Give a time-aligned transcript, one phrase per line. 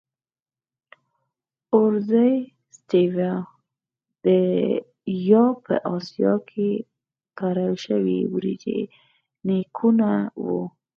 [0.91, 2.25] د Oryza
[2.75, 3.31] sativa
[5.29, 6.69] یا په اسیا کې
[7.39, 8.79] کرل شوې وریجې
[9.47, 10.09] نیکونه
[10.45, 10.61] وو.